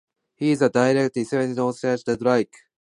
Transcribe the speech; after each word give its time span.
He 0.33 0.49
is 0.49 0.63
a 0.63 0.69
direct 0.69 1.13
descendant 1.13 1.59
of 1.59 1.77
Sir 1.77 1.89
Francis 1.95 2.17
Drake. 2.17 2.55